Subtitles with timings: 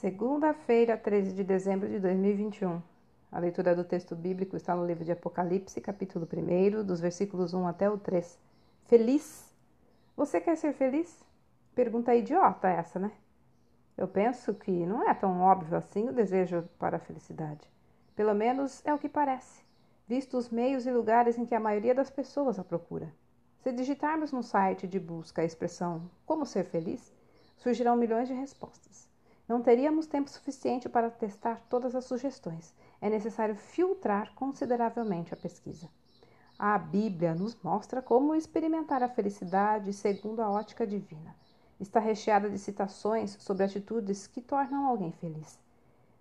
[0.00, 2.80] Segunda-feira, 13 de dezembro de 2021.
[3.30, 7.66] A leitura do texto bíblico está no livro de Apocalipse, capítulo 1, dos versículos 1
[7.66, 8.38] até o 3.
[8.86, 9.54] Feliz?
[10.16, 11.22] Você quer ser feliz?
[11.74, 13.12] Pergunta idiota essa, né?
[13.94, 17.70] Eu penso que não é tão óbvio assim o desejo para a felicidade.
[18.16, 19.62] Pelo menos é o que parece,
[20.08, 23.12] visto os meios e lugares em que a maioria das pessoas a procura.
[23.58, 27.12] Se digitarmos no site de busca a expressão Como ser feliz,
[27.58, 29.09] surgirão milhões de respostas.
[29.50, 32.72] Não teríamos tempo suficiente para testar todas as sugestões.
[33.00, 35.88] É necessário filtrar consideravelmente a pesquisa.
[36.56, 41.34] A Bíblia nos mostra como experimentar a felicidade segundo a ótica divina.
[41.80, 45.58] Está recheada de citações sobre atitudes que tornam alguém feliz.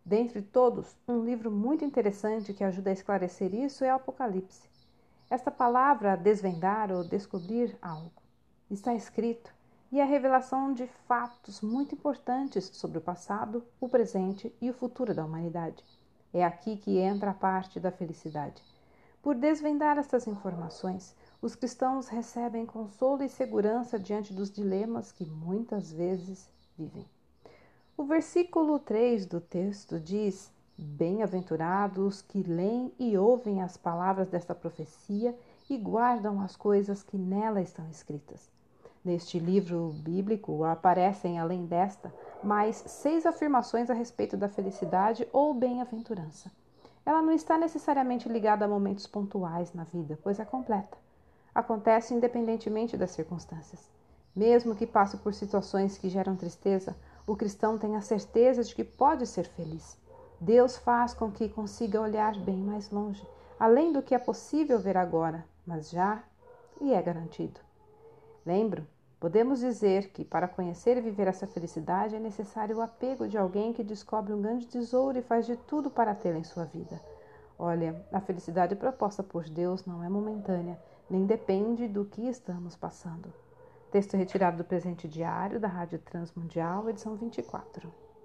[0.04, 4.68] Dentre todos, um livro muito interessante que ajuda a esclarecer isso é Apocalipse.
[5.30, 8.24] Esta palavra desvendar ou descobrir algo
[8.72, 9.54] está escrito
[9.92, 15.16] e a revelação de fatos muito importantes sobre o passado, o presente e o futuro
[15.16, 15.84] da humanidade.
[16.32, 18.64] É aqui que entra a parte da felicidade.
[19.22, 25.92] Por desvendar estas informações, os cristãos recebem consolo e segurança diante dos dilemas que muitas
[25.92, 26.48] vezes
[26.78, 27.06] vivem.
[27.98, 35.36] O versículo 3 do texto diz: Bem-aventurados que leem e ouvem as palavras desta profecia
[35.68, 38.59] e guardam as coisas que nela estão escritas
[39.10, 46.52] Neste livro bíblico aparecem, além desta, mais seis afirmações a respeito da felicidade ou bem-aventurança.
[47.04, 50.96] Ela não está necessariamente ligada a momentos pontuais na vida, pois é completa.
[51.56, 53.90] Acontece independentemente das circunstâncias.
[54.36, 58.84] Mesmo que passe por situações que geram tristeza, o cristão tem a certeza de que
[58.84, 59.98] pode ser feliz.
[60.40, 63.28] Deus faz com que consiga olhar bem mais longe,
[63.60, 66.22] além do que é possível ver agora, mas já
[66.80, 67.60] e é garantido.
[68.46, 68.88] Lembro,
[69.20, 73.74] podemos dizer que para conhecer e viver essa felicidade é necessário o apego de alguém
[73.74, 77.02] que descobre um grande tesouro e faz de tudo para tê-la em sua vida.
[77.58, 80.80] Olha, a felicidade proposta por Deus não é momentânea,
[81.10, 83.34] nem depende do que estamos passando.
[83.92, 88.09] Texto retirado do presente diário da Rádio Transmundial, edição 24.